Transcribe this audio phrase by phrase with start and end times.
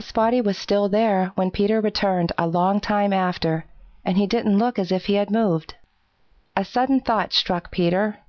[0.00, 3.66] Spotty was still there when Peter returned a long time after,
[4.02, 5.74] and he didn't look as if he had moved.
[6.56, 8.20] A sudden thought struck Peter.